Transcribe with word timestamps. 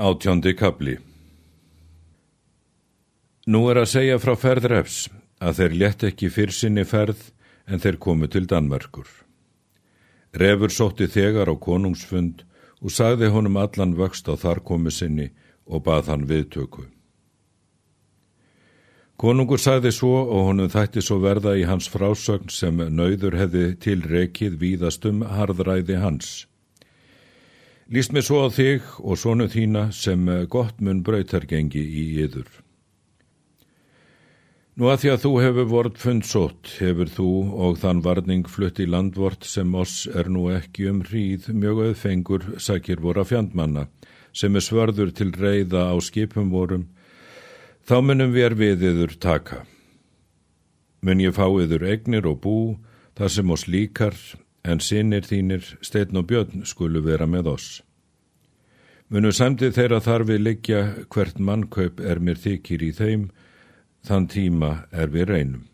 Átjóndi 0.00 0.54
kapli 0.56 0.94
Nú 3.52 3.58
er 3.68 3.82
að 3.82 3.90
segja 3.90 4.14
frá 4.22 4.32
ferðrefs 4.32 5.10
að 5.44 5.58
þeir 5.58 5.74
létt 5.82 6.04
ekki 6.08 6.30
fyrr 6.32 6.54
sinni 6.56 6.84
ferð 6.88 7.26
en 7.68 7.82
þeir 7.84 7.98
komu 8.06 8.30
til 8.32 8.46
Danmörkur. 8.48 9.04
Refur 10.40 10.72
sótti 10.72 11.04
þegar 11.04 11.52
á 11.52 11.54
konungsfund 11.68 12.46
og 12.80 12.96
sagði 12.96 13.28
honum 13.34 13.60
allan 13.60 13.92
vöxt 14.00 14.32
á 14.32 14.40
þar 14.40 14.64
komu 14.64 14.88
sinni 14.88 15.28
og 15.68 15.84
bað 15.84 16.08
hann 16.14 16.24
viðtöku. 16.32 16.88
Konungur 19.20 19.60
sagði 19.60 19.92
svo 19.92 20.16
og 20.22 20.46
honum 20.48 20.72
þætti 20.72 21.04
svo 21.04 21.20
verða 21.20 21.58
í 21.60 21.68
hans 21.68 21.92
frásögn 21.92 22.48
sem 22.48 22.80
nauður 22.88 23.36
hefði 23.36 23.74
tilrekið 23.84 24.56
víðastum 24.64 25.26
harðræði 25.28 26.00
hans. 26.00 26.46
Lýst 27.90 28.12
mér 28.14 28.22
svo 28.22 28.44
á 28.46 28.48
þig 28.54 28.84
og 29.02 29.18
sonu 29.18 29.48
þína 29.50 29.88
sem 29.90 30.28
gott 30.46 30.76
mun 30.78 31.00
brautargengi 31.02 31.80
í 31.82 32.04
yður. 32.22 32.46
Nú 34.78 34.86
að 34.92 35.00
því 35.02 35.08
að 35.10 35.24
þú 35.24 35.30
hefur 35.42 35.66
vort 35.72 35.96
fundsótt, 35.98 36.70
hefur 36.78 37.10
þú 37.10 37.30
og 37.66 37.80
þann 37.82 38.02
varning 38.04 38.46
flutt 38.46 38.78
í 38.78 38.86
landvort 38.86 39.42
sem 39.44 39.74
oss 39.74 40.04
er 40.06 40.30
nú 40.30 40.44
ekki 40.54 40.86
um 40.86 41.00
hríð 41.02 41.48
mjög 41.50 41.80
auðfengur 41.88 42.46
sækir 42.62 43.02
voru 43.02 43.24
að 43.24 43.32
fjandmanna, 43.32 43.88
sem 44.32 44.54
er 44.54 44.64
svörður 44.64 45.10
til 45.10 45.32
reyða 45.34 45.88
á 45.90 45.98
skipum 45.98 46.54
vorum, 46.54 46.86
þá 47.82 47.96
munum 48.06 48.30
við 48.36 48.46
er 48.46 48.56
við 48.62 48.86
yður 48.92 49.18
taka. 49.18 49.64
Mun 51.02 51.26
ég 51.26 51.34
fá 51.34 51.48
yður 51.50 51.88
egnir 51.90 52.30
og 52.30 52.38
bú, 52.46 52.56
þar 53.18 53.34
sem 53.34 53.50
oss 53.50 53.66
líkar, 53.66 54.14
en 54.64 54.80
sinnir 54.80 55.24
þínir, 55.26 55.64
steitn 55.80 56.20
og 56.20 56.28
björn, 56.30 56.64
skulu 56.68 57.02
vera 57.04 57.26
með 57.26 57.54
oss. 57.54 57.68
Munu 59.10 59.32
samtið 59.34 59.74
þeirra 59.74 60.00
þar 60.04 60.24
við 60.28 60.42
liggja 60.44 60.80
hvert 61.10 61.40
mannkaup 61.42 62.00
er 62.00 62.20
mér 62.22 62.38
þykir 62.38 62.84
í 62.86 62.92
þeim, 62.94 63.24
þann 64.06 64.28
tíma 64.30 64.70
er 64.92 65.10
við 65.10 65.28
reynum. 65.32 65.66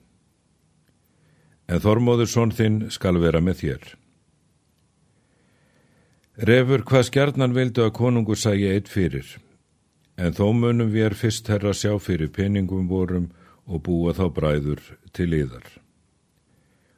En 1.69 1.83
Þormóður 1.83 2.31
són 2.31 2.55
þinn 2.55 2.79
skal 2.95 3.19
vera 3.21 3.43
með 3.43 3.61
þér. 3.63 3.87
Refur 6.49 6.85
hvað 6.87 7.09
skjarnan 7.11 7.57
vildu 7.57 7.85
að 7.85 7.97
konungur 7.97 8.39
sæja 8.39 8.73
eitt 8.77 8.89
fyrir, 8.93 9.27
en 10.17 10.37
þó 10.37 10.53
munum 10.53 10.93
við 10.93 11.11
er 11.11 11.17
fyrst 11.17 11.49
herra 11.53 11.75
sjá 11.75 11.97
fyrir 12.01 12.33
peningum 12.33 12.89
vorum 12.89 13.31
og 13.67 13.83
búa 13.89 14.15
þá 14.17 14.29
bræður 14.33 14.83
til 15.17 15.33
yðar. 15.35 15.67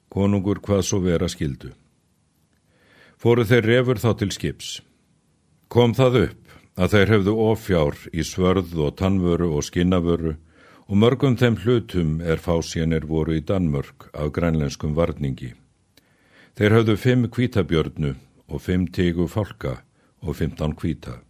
Konungur 0.09 0.61
hvað 0.64 0.83
svo 0.87 1.01
vera 1.05 1.28
skildu. 1.28 1.75
Fóru 3.19 3.45
þeir 3.45 3.67
refur 3.67 3.98
þá 3.98 4.11
til 4.19 4.31
skips. 4.33 4.69
Kom 5.69 5.95
það 5.95 6.20
upp 6.25 6.53
að 6.78 6.92
þeir 6.95 7.12
hefðu 7.12 7.34
ofjár 7.45 7.97
í 8.14 8.25
svörð 8.25 8.77
og 8.79 8.97
tannvöru 9.01 9.51
og 9.59 9.67
skinnavöru 9.67 10.36
og 10.89 10.97
mörgum 10.97 11.36
þeim 11.36 11.59
hlutum 11.61 12.12
er 12.25 12.41
fásjanir 12.41 13.05
voru 13.05 13.36
í 13.36 13.45
Danmörk 13.45 14.09
af 14.14 14.33
grænlenskum 14.33 14.95
varningi. 14.97 15.53
Þeir 16.56 16.79
höfðu 16.79 16.97
fimm 16.97 17.29
kvítabjörnu 17.29 18.14
og 18.48 18.62
fimm 18.64 18.86
tígu 18.89 19.29
fálka 19.29 19.83
og 20.23 20.39
fimmtán 20.39 20.73
kvíta. 20.79 21.20